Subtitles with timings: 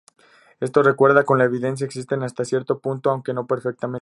[0.59, 3.99] Esto concuerda con la evidencia existente, hasta cierto punto, aunque no perfectamente.